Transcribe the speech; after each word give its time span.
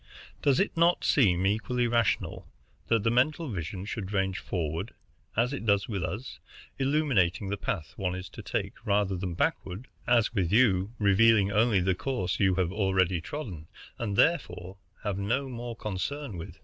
Does 0.41 0.59
it 0.59 0.75
not 0.75 1.03
seem 1.05 1.45
equally 1.45 1.85
rational 1.85 2.47
that 2.87 3.03
the 3.03 3.11
mental 3.11 3.49
vision 3.49 3.85
should 3.85 4.11
range 4.11 4.39
forward, 4.39 4.95
as 5.37 5.53
it 5.53 5.63
does 5.63 5.87
with 5.87 6.03
us, 6.03 6.39
illuminating 6.79 7.49
the 7.49 7.55
path 7.57 7.93
one 7.97 8.15
is 8.15 8.27
to 8.29 8.41
take, 8.41 8.83
rather 8.83 9.15
than 9.15 9.35
backward, 9.35 9.89
as 10.07 10.33
with 10.33 10.51
you, 10.51 10.91
revealing 10.97 11.51
only 11.51 11.81
the 11.81 11.93
course 11.93 12.39
you 12.39 12.55
have 12.55 12.71
already 12.71 13.21
trodden, 13.21 13.67
and 13.99 14.15
therefore 14.17 14.77
have 15.03 15.19
no 15.19 15.47
more 15.47 15.75
concern 15.75 16.35
with? 16.35 16.57